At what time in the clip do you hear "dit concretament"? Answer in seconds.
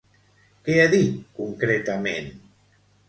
0.93-2.33